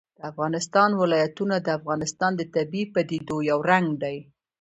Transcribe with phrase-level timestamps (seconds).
[0.17, 4.17] د افغانستان ولايتونه د افغانستان د طبیعي پدیدو یو رنګ دی.